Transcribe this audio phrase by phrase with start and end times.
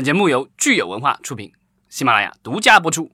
[0.00, 1.52] 本节目由聚友文化出品，
[1.90, 3.10] 喜马拉雅独家播出。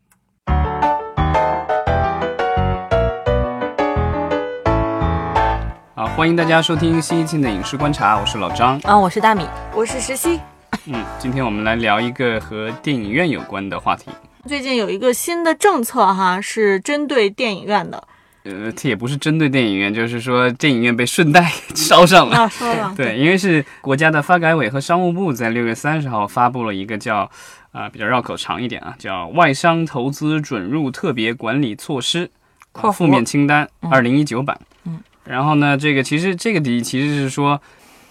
[5.97, 8.79] 好，欢迎大家收听新一期的影视观察，我是老张。
[8.85, 9.45] 啊，我是大米。
[9.75, 10.39] 我是石溪。
[10.85, 14.09] 嗯，今天我们来聊一个和电影院有关的话题。
[14.47, 18.07] 最近有一个新的政策哈，是针对电影院的。
[18.47, 22.37] 呃，这也不是针对电影院，就是说电影院被顺带 捎上了。
[22.37, 22.95] 啊，说了。
[22.97, 27.29] 对，因为是国家的发改委和商务部在六月三十号发布了一个叫
[27.73, 32.31] 啊比较绕口长一点啊，叫外商投资准入特别管理措施
[32.73, 34.59] 括负面清单嗯二零一九版。
[34.85, 35.01] 嗯。
[35.25, 37.61] 然后呢，这个其实这个底其实是说，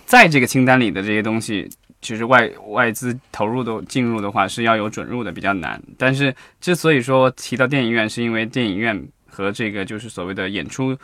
[0.06, 1.70] 在这个清单里的这些东西，
[2.02, 5.82] 其实外外资投入的进入的话是要有准入的，比较难。
[5.98, 9.02] 但是之所以说提到电影院，是因为电影院
[9.36, 10.98] 和这个就是所谓的演出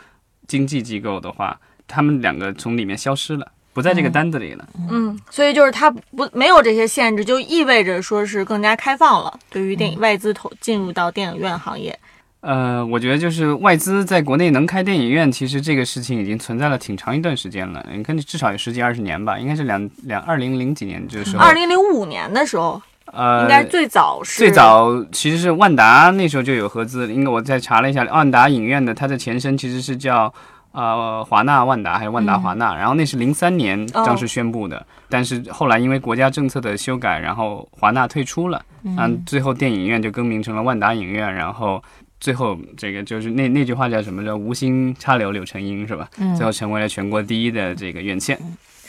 [0.46, 4.66] 经纪机构的话，他们两个从里面消失了，不在这个单子里了。
[4.90, 11.98] 嗯，所以就是它不没有这些限制，就意味着说是更加开放了，对于电影外资投进入到电影院行业。
[12.40, 17.86] 呃，我觉得就是外资在国内能开电影院，其实这个事情已经存在了挺长一段时间了。
[17.92, 21.44] 你看，至少有十几二十年吧，应该是两两二零零几年这个时候。
[21.44, 30.32] 二零零五年的时候，呃，应该最早是最早其实是万达那时候就有合资，应该我再查了一下，万达影院的它的前身其实是叫
[30.72, 41.82] 呃华纳万达还是万达华纳，然后那是零三年正式宣布的，但是后来因为国家政策的修改，然后华纳退出了，嗯，最后电影院就更名成了万达影院，然后。
[42.22, 44.24] 最后，这个就是那那句话叫什么？
[44.24, 46.08] 叫“无心插柳柳成荫”，是吧？
[46.18, 48.38] 嗯最后成为了全国第一的这个院线。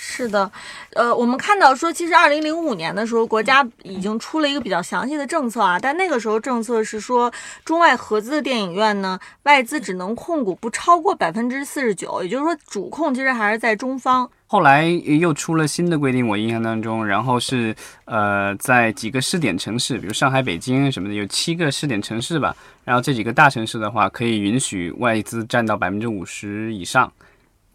[0.05, 0.51] 是的，
[0.95, 7.31] 呃，我们看到说，其实二零零五年的时候，国家已经出了一个比较详细的政策啊，但那个时候政策是说，
[7.63, 14.29] 中外合资的电影院呢，外资只能控股不超过百分之四十九，也就是说，主控其实还是在中方。
[14.45, 17.73] 后来又出了新的规定，我印象当中，然后是
[18.05, 22.55] 呃，在几个试点城市，比如上海、北京什么的，有七个试点城市吧。
[22.83, 27.11] 然后这几个大城市的话，可以允许外资占到百分之五十以上，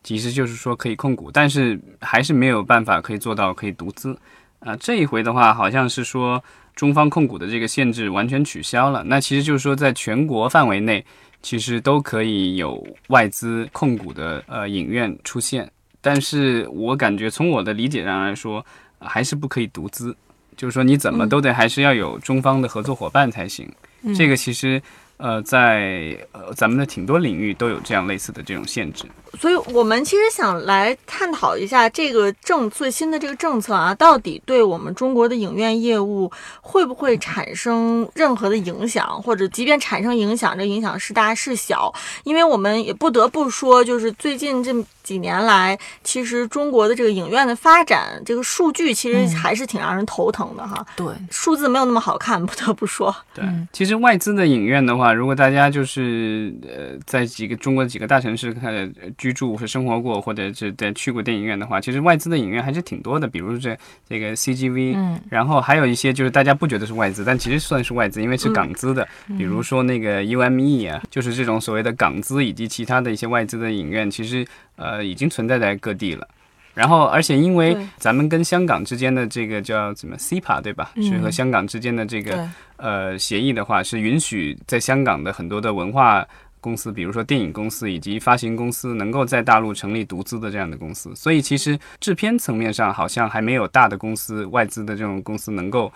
[0.09, 4.19] 其实就是说可以控股，但是还是没有办法可以做到可以独资。
[4.61, 6.43] 啊、这一回的话，好像是说
[6.75, 9.05] 中方控股的这个限制完全取消了。
[9.05, 11.05] 那其实就是说，在全国范围内，
[11.43, 15.71] 其实都可以有外资控股的呃影院出现。
[16.01, 18.65] 但是我感觉从我的理解上来说，
[19.01, 20.17] 呃还是不可以独资，
[20.57, 23.71] 就是说你怎么都得还是要有中方的合作伙伴才行。
[24.17, 24.81] 这个其实
[25.19, 29.05] 呃在呃咱们的挺多领域都有这样类似的这种限制。
[29.39, 36.31] 所以我们其实想来探讨一下这个政最新的这个政策啊，到底对我们中国的影院业务
[36.63, 41.93] 会不会产生任何的影响，或者即便产生影响，这影响是大是小？
[42.25, 44.73] 因为我们也不得不说，就是最近这
[45.09, 53.15] 几年来，其实中国的这个影院的发展，这个数据其实还是挺让人头疼的哈，对，数字没有那么好看，不得不说。
[53.33, 53.43] 对，
[53.73, 58.87] 其实外资的影院的话，如果大家就是呃在几个中国几个大城市看呃
[59.17, 63.75] 居住和生活过，或者是在去过电影院的话，其实外资的影院还是挺多的，比如这
[64.07, 69.09] 这个 CGV，嗯，然后还有一些就是大家不觉得是外资，但其实算是外资，因为是港资的，
[69.39, 74.47] 比如说那个 UME 啊，就是这种所谓的港资以及其他的一些外资的影院，其实
[74.79, 76.27] 呃已经存在在各地了。
[76.75, 80.93] 然后，而且因为咱们跟香港之间的这个叫怎么 CIPA 对吧？
[81.03, 86.25] 是和香港之间的这个，呃协议的话，是允许在香港的很多的文化
[86.69, 91.15] 公司，比如说电影公司以及发行公司，能够在大陆成立独资的这样的公司。
[91.15, 95.91] 所以其实制片层面上，好像还没有大的公司、外资的这种公司能够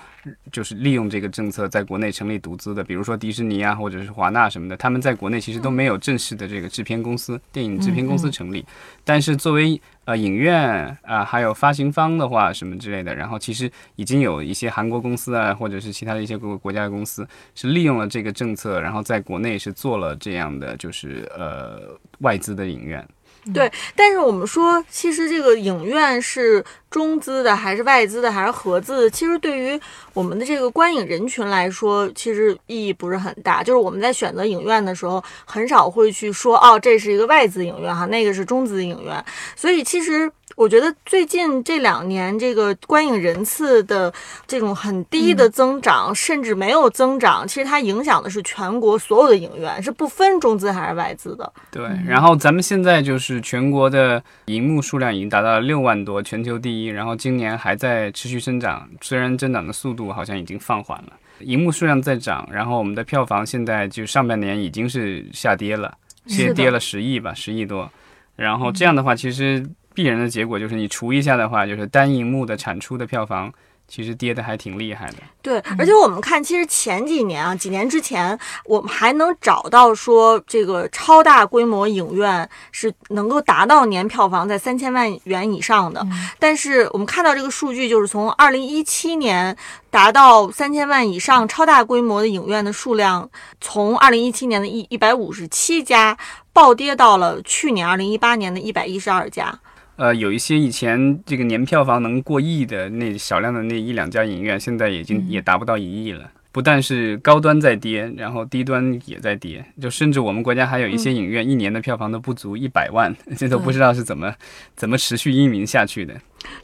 [0.51, 8.65] 就是利用这个政策在国内成立独资的，比如说迪士尼啊，或者是华纳什么的，他们在国内其实都没有正式的这个制片公司、电影制片公司成立。
[9.05, 23.07] 但是作为呃影院啊、还有发行方的话什么之类的，然后其实已经有一些韩国公司啊，或者是其他的一些国国家的公司是利用了这个政策，然后在国内是做了这样的就是呃外资的影院。
[23.53, 29.11] 对，但是我们说，其实这个影院是中资的，还是外资的，还是合资的？
[29.11, 29.81] 其实对于
[30.15, 33.61] 我们的这个观影人群来说，其实意义不是很大。
[33.61, 39.25] 就是我们在选择影院的时候，很少会去说，哦，这是一个外资影院哈，那个是中资影院。
[39.57, 44.13] 所以其实我觉得最近这两年这个观影人次的
[44.47, 51.53] 这种很低的增长，甚至没有增长，其实它影响的是全国所有的影院，是不分中资还是外资的。
[51.71, 65.97] 对，然后咱们现在就是全国的银幕数量已经达到了六万多，全球第一，然后今年还在持续增长，虽然增长的速度好像已经放缓了，银幕数量在涨，然后我们的票房现在就上半年已经是下跌了，
[66.27, 67.91] 跌跌了十亿吧，十亿多，
[68.37, 73.53] 然后这样的话，其实必然的结果就是你除一下的话，就是单荧幕的产出的票房。
[73.89, 75.17] 其实跌的还挺厉害的。
[75.43, 86.07] 对，而且我们看，其实前几年啊，几年之前，我们还能找到说这个超大规模影院是能够达到年票房在三千万元以上的。
[86.39, 89.55] 但是我们看到这个数据，就是从二零一七年
[89.91, 93.29] 达到三千万以上超大规模的影院的数量，
[93.61, 96.17] 从二零一七年的一一百五十七家
[96.55, 99.53] 暴跌到了去年二零一八年的一百一十二家。
[99.97, 106.31] 呃，有一些以前这个年票房能过亿的那少量的那一两家影院，现在已经也达不到一亿了。
[106.53, 114.33] 不但是高端在跌，然后低端也在跌，就甚至我们国家还有一些影院一年的票房都不足一百万，这都不知道是怎么
[114.77, 116.15] 怎么持续运营下去的。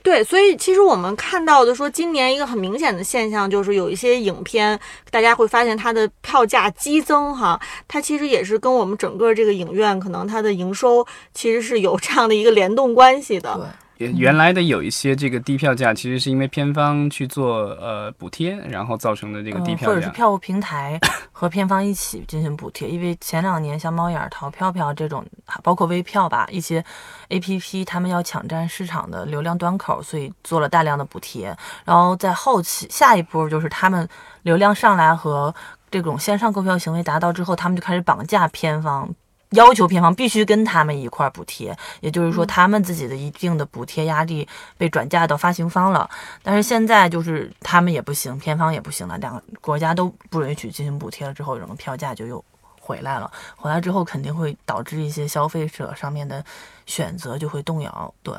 [0.03, 4.79] 对，所以其实我们看到的说，今年一个很明显的现象就是有一些影片，
[5.11, 13.55] 大家会发现它的票价激增哈，它其实也是跟我们整个这个影院可能它的营收其实是有这样的一个联动关系的。
[13.55, 13.65] 对。
[13.99, 20.99] 原来的有一些这个低票价，其实是因为片方去做呃补贴，然后造成的这个低票价，或者是票务平台
[21.33, 22.89] 和片方一起进行补贴。
[22.89, 25.25] 因为前两年像猫眼、淘票票这种，
[25.63, 26.85] 包括微票吧，一些
[27.29, 31.57] A P P 他们要抢占市场的流量端口，所以做了大量的补贴。
[31.85, 34.09] 然后在后期下一波就是他们
[34.43, 35.53] 流量上来和
[35.91, 39.13] 这种线上购票行为达到之后，他们就开始绑架片方。
[39.53, 44.47] 要求片方必须跟他们一块儿补贴，也就是说，他们自己的一定的补贴压力
[44.77, 46.09] 被转嫁到发行方了。
[46.43, 52.45] 但是现在就是他们也不行，片方也不行了，两个国家都不允许进行补贴了之后，整个票价就又
[52.79, 53.31] 回来了。
[53.57, 56.45] 回来之后肯定会导致一些消费者上面的
[56.85, 58.15] 选择就会动摇。
[58.23, 58.35] 对，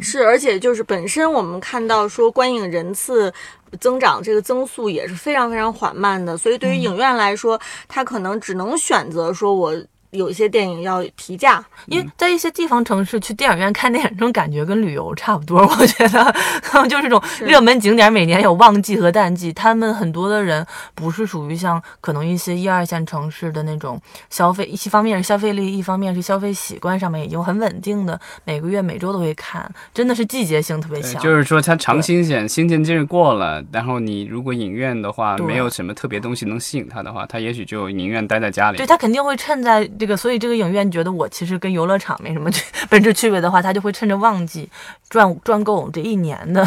[0.00, 3.32] 是，而且就是本身我们看到说观影人次
[3.80, 9.72] 增长这个增速也是非常非常缓慢的，所以对于影院来说，他可能只能选择说我。
[10.10, 15.60] 有一些电影要提价，因为在一些地方城市去电影院看电影，这种感觉跟旅游差不多。
[15.78, 16.34] 我觉得
[16.88, 19.52] 就是这种热门景点，每年有旺季和淡季。
[19.52, 24.00] 他们很多的人不是属于像可能一些一二线城市的那种
[24.30, 31.20] 消费，一方面是消费力，一方面是消费习惯上面已经很稳定的，每个月每周都会看，真的是季节性特别强。
[31.22, 38.78] 就是说它长新鲜，新鲜劲儿过了，然后你如果影院的话没有什么特别东西能吸引他的话，他也许就宁愿待在家里。
[38.78, 39.86] 对他肯定会趁在。
[39.98, 42.48] 这个，所以这个影院觉得我其实跟游乐场没什么
[42.88, 44.68] 本质区别的话，他就会趁着旺季
[45.10, 46.66] 赚赚够我们这一年的，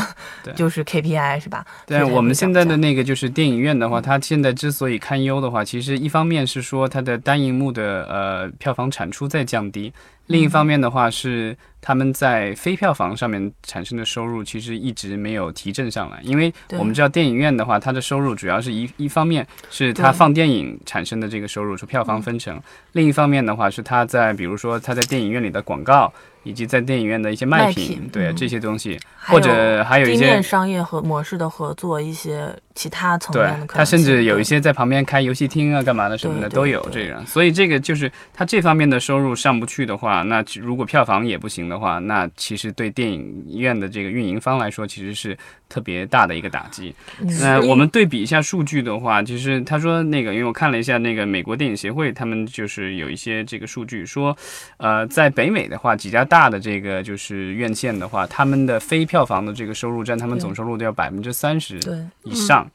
[0.56, 1.66] 就是 KPI 是吧？
[1.88, 9.94] 对，我们现在的那个就是电影院的话，它现在之所以堪忧的话，其实一方面是说它的单银幕的呃票房产出在降低。
[10.28, 22.62] 另一方面的话是他们在非票房上面产生的收入其实一直没有提振上来，因为我们知道电影院的话，它的收入主要是一一方面是它放电影产生的这个收入是票房分成，
[22.94, 26.12] 另一方面的话是它在比如说它在电影院里的广告。
[26.44, 33.68] 以及在电影院的一些卖品，对这些东西，或者还有一些商业和模式的合作，一些其他层面的。
[33.68, 37.24] 他甚至有一些在旁边开游戏厅啊，干嘛的什么的都有这个。
[37.26, 45.38] 所以这个就是他这方面的收入上不去的话，那如果票房也不行的话，那其实对电影院的这个运营方来说，其实是
[45.70, 46.96] 特别大的一个打击。
[47.40, 54.36] 那我们对比一下数据的话，其实他说那个，因为我看了一下那个美国电影协会，他们就是有一些这个数据说，
[54.78, 56.26] 呃，在北美的话，几家。
[56.32, 61.78] 大的这个就是院线的话，他们的非票房的这个收入占他们总收入都要百分之三十
[62.24, 62.66] 以上。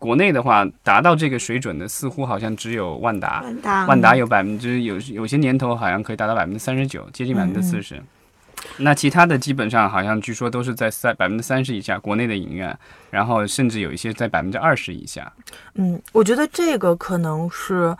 [0.00, 3.40] 国内的话，达到这个水准的似乎好像只有万达。
[3.42, 8.02] 万达，万达有百分之有有些年头好像可以达到百分之三十九，接近百分之四十。
[8.78, 12.76] 那其他的基本上好像据说都是在三百分之三十以下，国内的影院，
[13.10, 15.32] 然后甚至有一些在百分之二十以下。
[15.74, 17.96] 嗯，我觉得这个可能是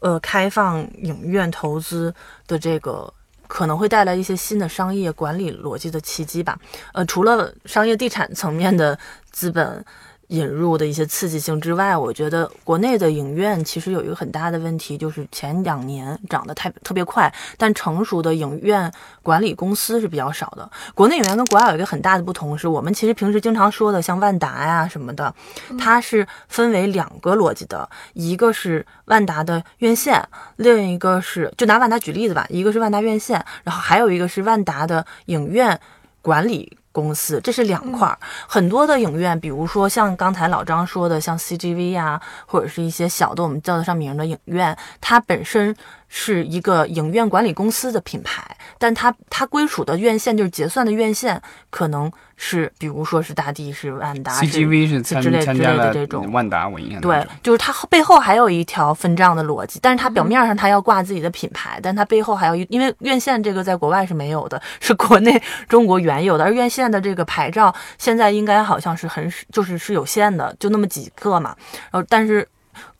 [0.00, 2.14] 呃开放影院投资
[2.46, 3.10] 的这个。
[3.50, 6.56] 可能会带来一些新的商业管理逻辑的契机吧。
[6.94, 8.96] 呃，除了商业地产层面的
[9.30, 9.84] 资本。
[10.30, 18.90] 引入的一些刺激性之外，我觉得国内的影院其实有一个很大的问题，就是前两年涨得太特别快，但成熟的影院
[19.22, 20.70] 管理公司是比较少的。
[20.94, 25.34] 国内影院跟国外有一个很大的不同，是我们其实平时经常说的像万达呀什么的，
[25.78, 30.22] 它是分为两个逻辑的，一个是万达的院线，
[30.56, 35.80] 另一个是就拿万达举例子吧，一个是万达院线，然后还有一个是万达的影院
[36.22, 36.76] 管理。
[36.92, 38.18] 公司，这是两块儿。
[38.48, 45.74] 很多的影院，比如说像刚才老张说的，像 CGV 啊，或者是一些小的我们叫得上名的影院，它本身
[46.12, 48.44] 是一个影院管理公司的品牌，
[48.78, 51.40] 但它它归属的院线就是结算的院线，
[51.70, 71.54] 可能是比如说是大地是万达是 CGV 是参之类之类的这种万达，我印象对，就是它背后还有一条分账的逻辑，但是它表面上它要挂自己的品牌，但它背后还有一，因为院线这个在国外是没有的， 是国内中国原有的，而院线的这个牌照现在应该好像是很就是是有限的，就那么几个嘛，
[71.92, 72.48] 然后但是。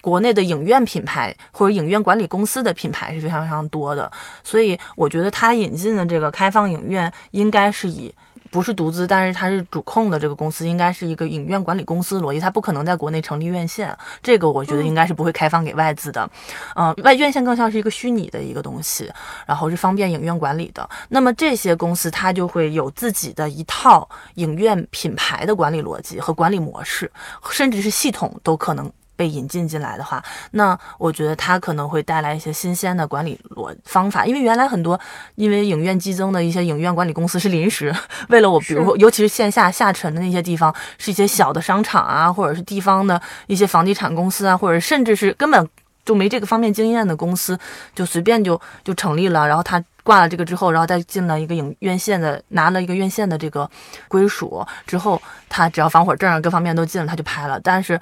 [0.01, 4.11] 国内的影院品牌或者影院管理公司的品牌是非常非常多的，
[4.43, 8.15] 所以我觉得它引进的这个开放影院应该是以
[8.51, 16.29] 不是独资，但是它是主控的这个公司，应该是一个影院管理公司逻辑，它不可能在国内成立院线，这个我觉得应该是不会开放给外资的。
[16.75, 19.09] 嗯、外院线更像是一个虚拟的一个东西，
[19.47, 20.89] 然后是方便影院管理的。
[21.11, 27.09] 那么这些公司它就会有自己的一套影院品牌的管理逻辑和管理模式，
[27.53, 28.91] 甚至是系统都可能。
[29.21, 34.99] 被引进进来的话，那我觉得它可能会带来一些新鲜的管理逻方法，因为原来很多
[35.35, 37.95] 因为影院激增的一些影院管理公司是临时
[38.31, 45.69] 为了我，比如说尤其是线下下沉的那些地方，是一些小的商场啊，或者是地方的一些房地产公司啊，或者甚至是根本
[46.03, 47.59] 就没这个方面经验的公司，
[47.95, 53.71] 就随便就就成立了，然后他挂了这个之后，然后再进了一个影院线的，拿了一个院线的这个
[54.09, 58.01] 归属之后，他只要防火证各方面都进了，他就拍了，但是。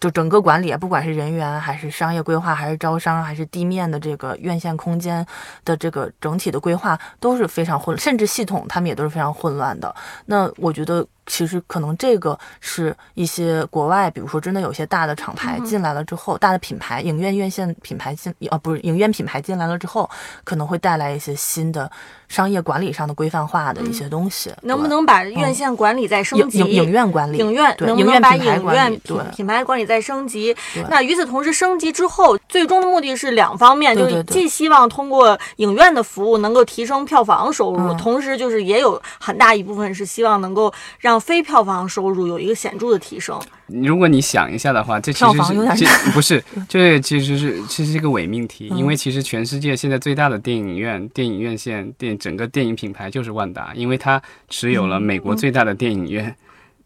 [0.00, 5.26] 就整个管理，不管是人员还是商业规划，还是招商，还是地面的这个院线空间
[5.64, 9.94] 的这个整体的规划，都是非常混，甚至系统他们也都是非常混乱的。
[10.26, 20.08] 那我觉得，其实可能这个是一些国外，比如说真的有些大的厂牌进来了之后，大的品牌影院院线品牌进，啊不是影院品牌进来了之后，
[20.42, 21.88] 可能会带来一些新的
[22.26, 24.48] 商业管理上的规范化的一些东西。
[24.48, 26.58] 对能不能把院线管理再升级？
[26.58, 27.38] 影影影院管理？
[27.38, 30.56] 影院能不能把影院品品牌管理再升级？
[30.88, 43.38] 那与此同时，升级之后，最终的目的是两方面，就既希望通过影院的服务能够提升票房收入，嗯同时就是也有很大一部分是希望能够让非票房收入有一个显著的提升。
[43.66, 56.34] 如果你想一下的话，这其票房有点实是其 不是，这其实是其实是一个伪命题，嗯因为其实全世界现在最大的电影院、电影院线、电整个电影品牌就是万达，因为它持有了美国最大的电影院。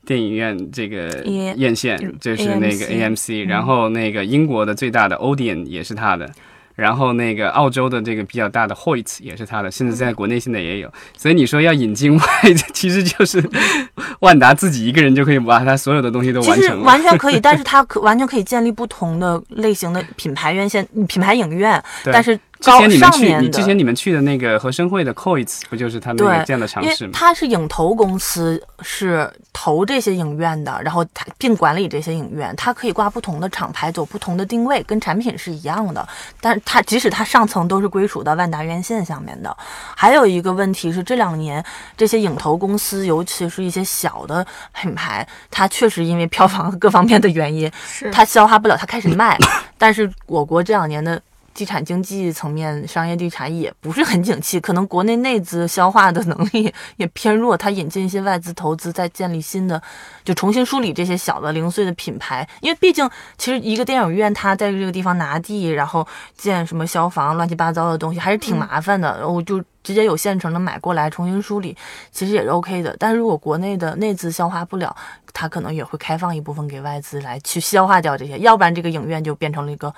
[0.05, 1.23] 电影院这个
[1.57, 6.29] 院线就是那个 AMC AMC，然后那个英国的最大的 Odeon 也是它的，
[6.75, 10.93] 然后那个澳洲的这个比较大的 Hoyt 也是它的，甚至在国内现在也有。
[11.17, 12.25] 所以你说要引进外，
[12.73, 13.43] 其实就是
[14.21, 16.85] 万达自己一个人就可以把它所有的东西都完成了。
[16.85, 27.11] 完全可以，但是它可完全可以建立不同的类型的品牌院线、品牌影院， 对但是之前你们去，之前你们去的那个和生汇的 Coits 不就是他那个对这样的尝因为试吗？
[27.13, 36.07] 它是影投公司，是投这些影院的，然后它并管理这些影院，它可以挂不同的厂牌，走不同的定位，跟产品是一样的。
[36.41, 39.55] 但是它即使它上层都是归属到万达院线下面的。
[39.97, 41.63] 还有一个问题是，这两年
[41.97, 44.47] 这些影投公司，尤其是一些小的
[44.81, 49.37] 品牌，它确实因为票房和各方面的原因，是它消化不了，它开始卖。
[49.77, 51.21] 但是我国这两年的
[51.55, 57.57] 地产经济层面，商业地产也不是很景气，可能国内内资消化的能力 也偏弱。
[57.57, 59.81] 它引进一些外资投资，再建立新的，
[60.25, 62.49] 就重新梳理这些小的零碎的品牌。
[62.61, 66.07] 因为毕竟，其实一个电影院它在这个地方拿地，然后
[66.37, 69.19] 建什么消防乱七八糟的东西，还是挺麻烦的。
[69.19, 71.77] 然后就直接有现成的买过来重新梳理，
[72.11, 72.97] 其实也是 OK 的。
[72.99, 74.95] 但是如果国内的内资消化不了，
[75.33, 79.95] 它可能也会开放一部分给外资来去消化掉这些，要不然这个影院就变成了一个。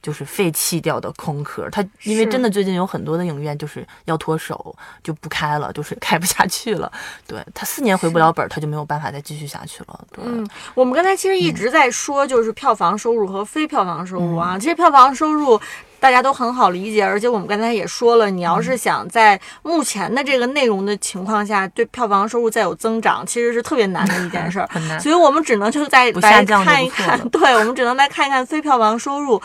[0.00, 6.90] 就是废弃掉的空壳，它因为真的最近有很多的影院就是要脱手，就不开了，就是开不下去了。
[7.26, 10.00] 对，它四年回不了本儿，它就没有办法再继续下去了。
[10.12, 14.58] 对，嗯，我们刚才其实嗯一直在说，就是票房收入和非票房收入啊。
[14.58, 15.60] 其实票房收入
[15.98, 24.68] 大家都很好理解，而且我们刚才也说了，你要是嗯想在目前的这个内容的情况下，对票房收入再有增长，其实是特别难的一件事儿。
[24.72, 25.00] 很难。
[25.00, 29.42] 所以我们只能就是再不来看一看，对我们只能来看一看非票房收入。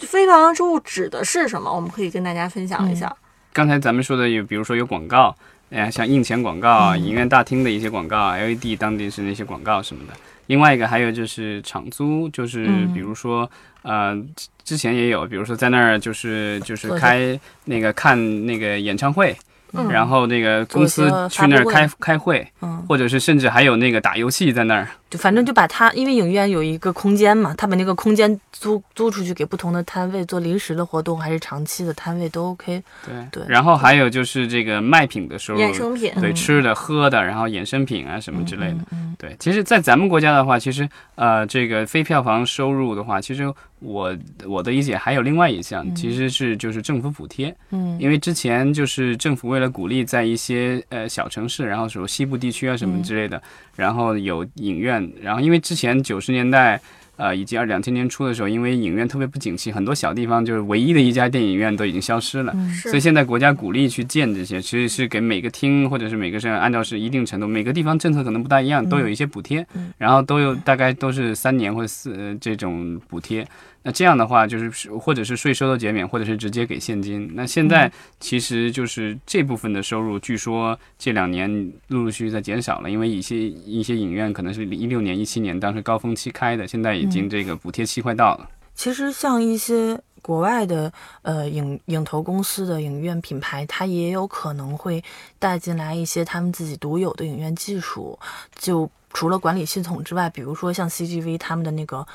[0.00, 1.74] 非票房收入指的是什么？
[1.74, 3.14] 我们可以跟大家分享一下。
[3.52, 5.34] 刚才咱们说的有，比如说有广告，
[5.70, 10.12] 哎呀，像印钱广告影院大厅的一些广告啊、LED 当地是那些广告什么的。
[10.46, 13.50] 另外一个还有就是场租，就是嗯比如说，
[13.82, 19.36] 呃，之之前也有，比如说在那儿就是就是开那个看那个演唱会，
[19.72, 32.82] 嗯然后那个公司去那儿开开会，嗯，或者是甚至还有那个打游戏在那儿，就反正就把它，因为影院有一个空间嘛，他把那个空间租租出去给不同的摊位做临时的活动，还是长期的摊位都 OK。
[33.06, 36.12] 对对然后还有就是这个卖品的收入，衍生品。
[36.20, 38.74] 对嗯吃的喝的，然后衍生品啊什么之类的。
[38.74, 53.42] 嗯嗯对，其实，在咱们国家的话，其实呃，这个非票房收入的话，其实我我的理解还有另外一项，其实是就是政府补贴，嗯因为之前就是政府为了鼓励在一些呃小城市，然后什么西部地区啊什么之类的，
[53.74, 56.80] 然后有影院，然后因为之前九十年代。
[57.18, 62.54] 呃，以及二两千年初的时候，因为影院特别不景气，很多小地方就是唯一的一家电影院都已经消失了。
[62.84, 73.44] 所以现在国家鼓励去建这些，其实是给每个厅或者是每个是按照是一定程度，每个地方政策可能不大一样，都有一些补贴，嗯然后都有大概都是三年或者四、呃这种补贴。
[73.88, 77.30] 那这样的话，就是或者是税收的减免，或者是直接给现金。
[77.32, 77.90] 那现在
[78.20, 81.50] 其实就是这部分的收入，据说这两年
[81.86, 88.50] 陆陆续续在减少了，因为一些一些影院可能是一六年、一七年当时高峰期开的，现在已经这个补贴期快到了。
[88.74, 90.92] 其实像一些国外的
[91.22, 95.02] 呃影影投公司的影院品牌，它也有可能会
[95.38, 98.18] 带进来一些他们自己独有的影院技术。
[98.54, 102.06] 就除了管理系统之外，比如说像 CGV 他们的那个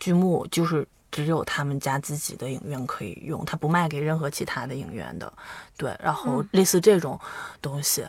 [0.00, 5.32] 剧目，就是只有他们家自己的影院可以用，它不卖给任何其他的影院的。
[5.76, 7.18] 对，然后类似这种
[7.60, 8.04] 东西，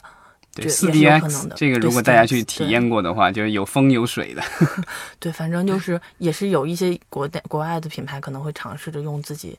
[0.53, 4.43] 对，对四也是有可 DX 能的这个如果大家去体验过的话，就是有风有水的。
[5.19, 9.57] 对，反正就是也是有一些国内国外的品牌可能会尝试着用自己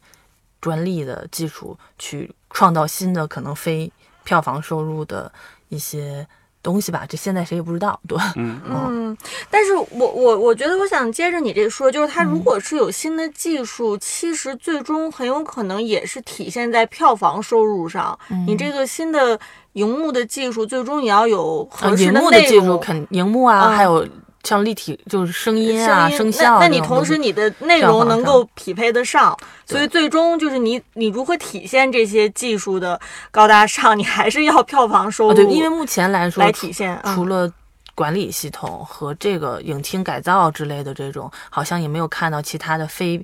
[0.60, 3.90] 专利的技术去创造新的可能非
[4.24, 5.32] 票房收入的
[5.68, 6.26] 一些
[6.62, 7.04] 东西吧。
[7.08, 9.16] 这现在谁也不知道，对，嗯，嗯，
[9.50, 18.18] 但是我我我觉得我想接着你这说，就是它如果是有新的技术，其实最终很有可能也是体现在票房收入上。
[18.46, 19.38] 你这个新的
[19.72, 22.40] 荧幕的技术，最终也要有啊合适荧幕的。
[22.42, 24.06] 技术肯荧幕啊，嗯还有
[24.44, 36.98] 像立体就是声音啊、声声效啊那那你同时你的内容能够匹配得上，所以最终就是你你如何体现这些技术的高大上，你还是要票房收入、哦对，因为目前来说来体现。
[37.04, 37.50] 嗯除了
[37.94, 43.22] 管理系统和这个影厅改造之类的这种，好像也没有看到其他的非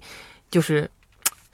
[0.51, 0.89] 就是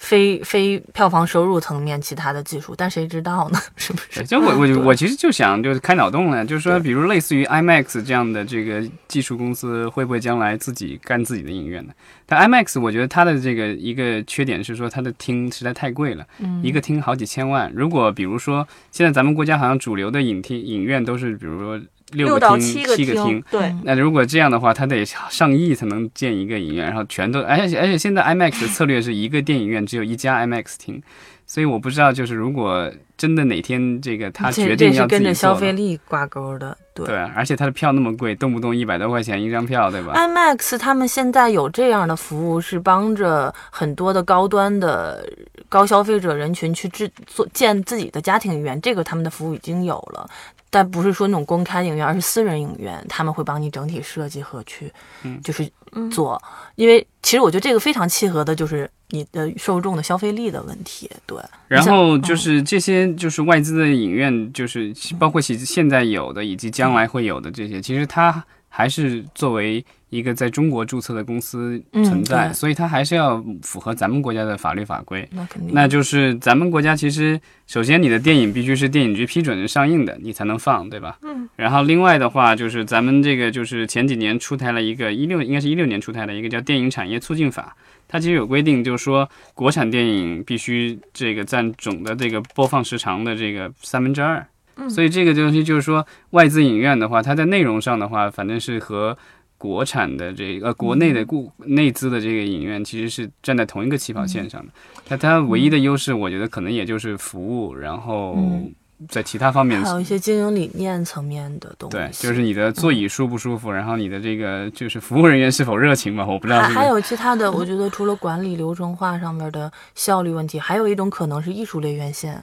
[0.04, 3.58] 非非票房收入层面其他的技术，但谁知道呢？
[3.76, 4.22] 是不是？
[4.24, 11.92] 就我我我其实就想就是开脑洞了，就是说，比如类似于 IMAX 这样的这个技术公司，会不会将来自己干自己的影院呢？
[12.26, 17.72] 但 IMAX 我觉得它的这个一个缺点是说它的厅实在太贵了，嗯一个厅好几千万。
[17.74, 21.80] 如果比如说现在咱们国家好像主流的影厅影院都是比如说
[22.12, 31.02] 六个厅、七个厅，对，嗯那如果这样的话，他得上亿才能建一个影院，然后全都，而且而且现在 IMAX 的策略是一个电影院只有一家 IMAX 厅，
[31.46, 37.06] 所以我不知道，就是如果真的哪天这个他决定这是跟着消费力挂钩的，对。
[37.06, 45.26] 对，而且他的票那么贵，动不动一百多块钱一张票，对吧？IMAX 他们现在有这样的服务，是帮着很多的高端的
[45.68, 50.28] 高消费者人群去制作建自己的家庭影院，这个他们的服务已经有了，
[50.74, 55.40] 但不是说那种公开影院，而是私人影院，他们会帮你整体设计和去，嗯。
[55.40, 56.10] 就是嗯。
[56.10, 56.42] 做，
[56.74, 61.38] 因为其实我觉得这个非常契合的，就是你的受众的消费力的问题，对。
[61.68, 75.28] 然后就是这些，就是外资的影院，就是包括其现在有的以及将来会有的这些，其实它还是作为一个在中国注册的公司存在，嗯所以它还是要符合咱们国家的法律法规。
[75.32, 81.18] 那肯定，那就是咱们国家其实，首先你的电影必须是电影局批准上映的，你才能放，对吧？
[81.22, 81.48] 嗯。
[81.56, 87.76] 然后另外的话，就是咱们这个就是前几年出台了一个一六，应该是一六年出台的一个叫《电影产业促进法》，
[88.14, 94.46] 它其实有规定，就是说国产电影必须这个占总的这个播放时长的这个三分之二。
[94.76, 99.18] 嗯所以这个东西就是说，外资影院的话，它在内容上的话，反正是和
[99.58, 104.72] 国产的这个、呃、国内的固内资的这个影院其实是站在同一个起跑线上的。
[105.08, 108.72] 那它唯一的优势，我觉得可能也就是服务，然后嗯
[109.08, 116.60] 在其他方面还有一些经营理念层面的东西，对，就是你的座椅舒不舒服，然后你的这个就是服务人员是否热情吧，我不知道。
[116.60, 122.42] 还还有其他的，我觉得除了管理流程化上面的效率问题，还有一种可能是艺术类院线。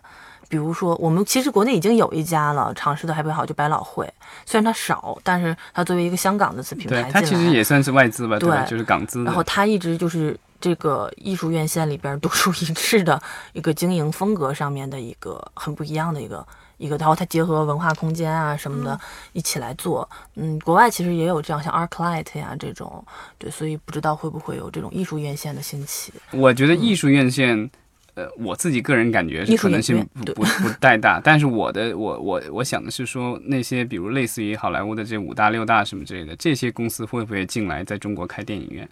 [0.49, 4.05] 比如说，我们其实国内已经有一家了，尝试的还比较好，就百老汇。
[4.45, 8.39] 虽然它少，但是它作为一个香港的子品牌对，它其实也算是外资吧，吧？
[8.39, 9.23] 对就是港资。
[9.23, 13.21] 然后它一直就是这个艺术院线里边独树一帜的
[13.53, 16.47] 一个经营风格上面的一个很不一样的一个
[16.77, 18.99] 一个，然后它结合文化空间啊什么的
[19.33, 20.09] 一起来做。
[20.35, 23.03] 嗯，国外其实也有这样，像 ArcLight 呀这种，
[23.37, 26.13] 对，所以不知道会不会有这种艺术院线的兴起。
[26.31, 27.69] 我觉得艺术院线，
[28.13, 38.87] 呃，呃，我自己个人感觉是可能性不不不太大，但是我的我我我想的是说，那些比如类似于好莱坞的这五大六大什么之类的，这些公司会不会进来在中国开电影院？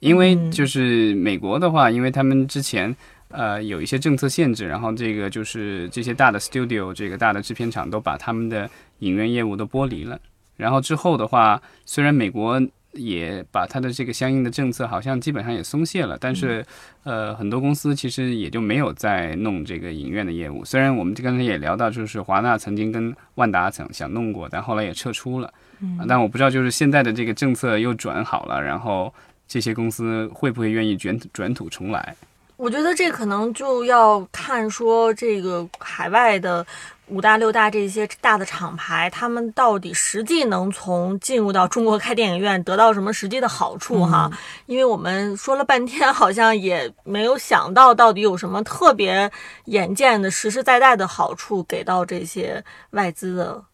[0.00, 2.94] 因为嗯就是美国的话，因为他们之前
[3.30, 8.68] 呃有一些政策限制，然后这个就是这些大的 studio 这个大的制片厂都把他们的
[9.00, 10.18] 影院业务都剥离了。
[10.56, 12.60] 然后之后的话，虽然美国
[12.92, 16.64] 也把它的这个相应的政策好像基本上也松懈了，但是
[17.04, 20.64] 呃很多公司其实也就没有再弄这个影院的业务。
[20.64, 25.52] 虽然我们刚才也聊到，就是华纳曾经跟万达想想弄过，但后来也撤出了。
[25.98, 29.14] 啊但我不知道就是现在的这个政策又转好了，然后
[29.48, 32.14] 这些公司会不会愿意卷卷土重来？
[32.56, 36.66] 我觉得这可能就要看说这个海外的
[37.06, 44.28] 五大六大这些大的厂牌，他们到底实际能从进入到中国开电影院得到什么实际的好处哈？
[44.66, 49.30] 因为我们说了半天，好像也没有想到到底有什么特别
[49.66, 53.64] 眼见的、实实在在的好处给到这些外资的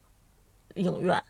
[0.75, 1.25] 影院。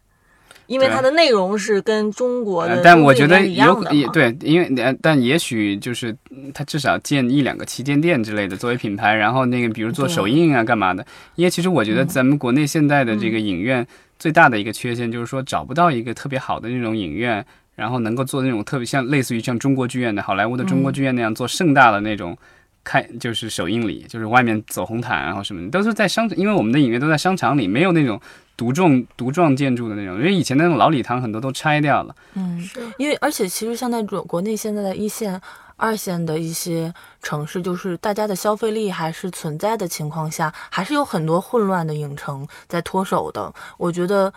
[0.67, 11.05] 因为它的内容是跟中国呃的，但我觉得有也对，因为呃但也许就是嗯它至少建一两个旗舰店之类的作为品牌，然后那个比如做首映啊干嘛的。
[11.35, 13.87] 因为其实我觉得嗯咱们国内现在的这个影院
[14.19, 22.37] 最大的一个缺陷就是说找不到一个特别好的那种影院，然后能够做那种特别像类似于像中国剧院的好莱坞的中国剧院那样做盛大的那种。
[22.87, 28.21] 开就是首映礼，就是外面走红毯，然后什么的，都是在商场，因为我们的影院都在商场里，没有那种
[28.57, 32.15] 独栋独幢建筑的那种，因为以前那种老礼堂很多都拆掉了。
[32.35, 35.41] 嗯，是因为而且其实像在国国内现在的一线、
[35.77, 43.53] 二线的一些城市，就是大家的消费力还是存在的情况下，还是有很多混乱的影城在脱手的。
[43.79, 44.33] 我觉得。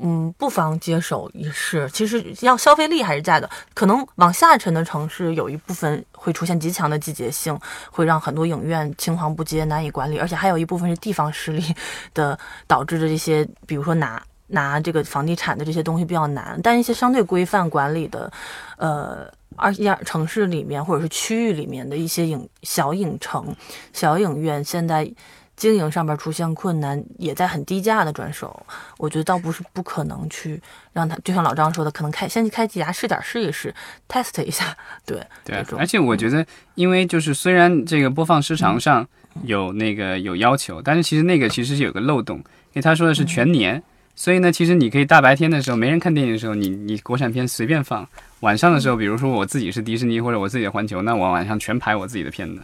[0.00, 1.88] 嗯，不妨接手一试。
[1.90, 7.58] 其实要消费力还是在的，可能往下沉的城市有一部分会出现极强的季节性，
[7.90, 11.74] 会让很多影院青黄不接、难以管理，而且还有一部分是地方势力
[12.14, 18.30] 的导致的这些，比如说拿 拿这个房地产的这些东西比较难，但一些相对规范管理的，
[18.78, 23.54] 呃，二一二城市里面或者是区域里面的一些影小影城、
[23.92, 25.10] 小影院，现在
[25.58, 28.64] 经营上面出现困难，也在很低价的转手。
[28.96, 30.58] 我觉得倒不是不可能去
[30.92, 33.74] 让他，就像老张说的，可能开先去开几家试点试一试
[34.08, 39.06] ，test 一下，对 对而且我觉得，因为就是虽然这个播放时嗯长上
[39.42, 42.44] 有那个有要求，但是其实那个其实是有个漏洞，因
[42.74, 43.82] 为他说的是全年，
[44.14, 48.08] 所以呢，其实你可以大白天的时候没人看电影的时候，你你国产片随便放，
[48.40, 52.60] 晚上的时候，比如说我自己是迪士尼或者我自己的环球，那我晚上全排我自己的片子。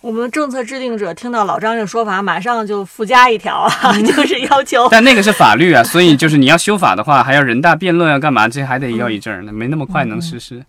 [0.00, 10.64] 我们政策制定者听到老张这说法，马上就附加一条啊， 就是要求但那个是法律啊，所以就是你要修法的话，还要人大辩论要干嘛，这还得要一阵儿呢，没那么快能实施。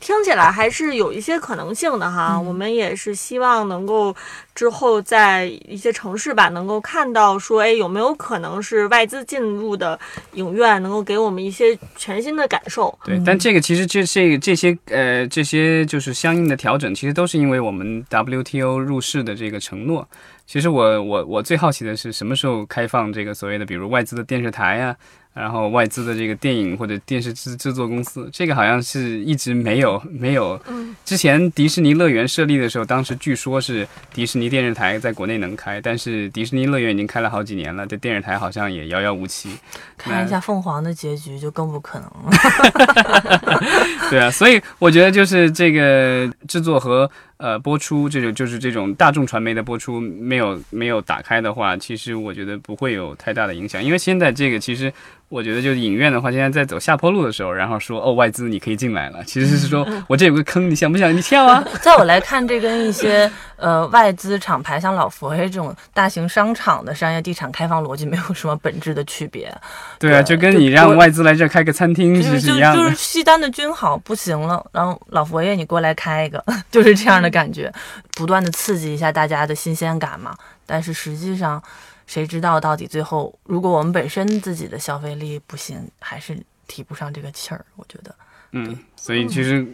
[0.00, 2.30] 听起来还是有一些可能性的哈。
[2.32, 4.12] 嗯我们也是希望能够
[4.54, 9.98] 之后在一些城市吧，能够看到说，哎，有没有可能是外资进入的
[10.34, 12.96] 影院，能够给我们一些全新的感受。
[13.04, 20.06] 对，但这个其实这这这些呃这些就是相应的调整，其实都是因为我们 WTO 入市的这个承诺。
[20.46, 24.94] 其实我我我最好奇的是什么时候开放这个所谓的比如外资的电视台呀、
[25.32, 30.60] 然后外资的这个电影或者电视制制作公司，这个好像是一直没有没有。
[31.06, 39.56] 之前迪士尼乐园设立的时候，当时据说是迪士尼电视台在国内能开，但是迪士尼乐园已经开了好几年了，这电视台好像也遥遥无期。
[39.96, 43.60] 看一下凤凰的结局就更不可能了。
[44.10, 54.92] 对啊，所以我觉得就是这个制作和呃播出这种就是这种大众传媒的播出没有没有打开的话，其实我觉得不会有太大的影响，因为现在这个其实
[55.32, 61.64] 我觉得就是影院的话，现在在走下坡路的时候，然后说哦外资你可以进来了，其实是说我这有个坑，你想不想你跳啊？
[61.80, 69.50] 在我来看，这跟一些呃外资厂牌，像老佛爷这种大型商场的商业地产开放逻辑没有什么本质的区别。
[69.98, 72.94] 对啊，对就跟你让外资来这儿开个餐厅是一样的就是。
[72.94, 77.72] 西单的君豪不行了，然后老佛爷你过来开一个， 就是这样的感觉，
[78.14, 80.34] 不断的刺激一下大家的新鲜感嘛。
[80.66, 81.62] 但是实际上，
[82.06, 86.36] 谁知道到底最后，如果我们本身自己的消费力不行，还是
[86.66, 87.64] 提不上这个气儿。
[87.76, 88.14] 我觉得，
[88.52, 89.66] 嗯，所以其实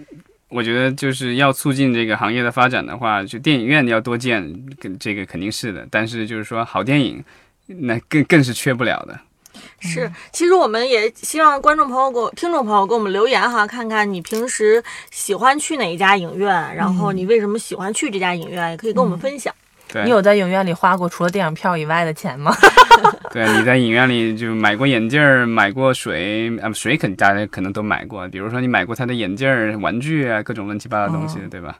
[0.49, 4.43] 我觉得就是要促进这个行业的发展的话，就电影院要多建，
[4.79, 5.87] 跟这个肯定是的。
[5.91, 7.25] 但是就是说好电影，
[7.67, 9.19] 那更更是缺不了的。
[9.81, 19.53] 是，其实我们也希望观众朋友给我、听众朋友给我们留言哈，看看你平时喜欢去哪一家影院，然后你为什么喜欢去这家影院，也可以跟我们分享。
[19.53, 22.55] 对你，有在影院里花过除了电影票以外的钱吗？
[23.33, 28.27] 对，你在影院里就买过眼镜儿，买过水，啊，水肯大家可能都买过。
[28.29, 31.77] 比如说你买过他的眼镜儿、玩具啊，各种乱七八糟的东西，对吧？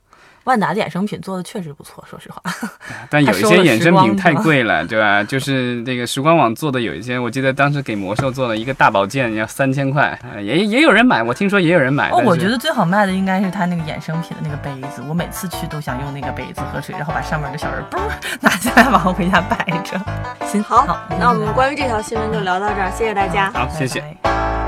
[0.49, 2.41] 万达的衍生品做的确实不错，说实话。
[3.11, 5.23] 但有一些衍生品太贵了，对吧？
[5.23, 12.09] 就是那个时光网做的有一些，我记得当时给魔兽做了一个大宝剑要三千块，呃也也有人买，我听说也有人买。
[12.09, 18.09] 哦，我觉得最好卖的应该是他那个衍生品的那个杯子，我每次去都想用那个杯子喝水，然后把上面的小人嘣儿
[18.41, 20.01] 拿下来，往回家摆着。
[20.49, 23.51] 行，好，那我们关于这条新闻就聊到这儿，谢谢大家。
[23.53, 24.01] 好，谢谢。
[24.23, 24.68] 拜。